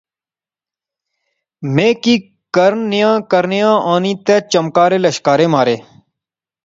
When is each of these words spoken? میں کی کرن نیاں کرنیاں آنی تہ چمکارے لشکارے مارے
میں 1.73 1.93
کی 2.03 2.15
کرن 2.55 2.79
نیاں 2.91 3.15
کرنیاں 3.31 3.73
آنی 3.93 4.13
تہ 4.25 4.35
چمکارے 4.51 4.97
لشکارے 5.05 5.47
مارے 5.53 5.75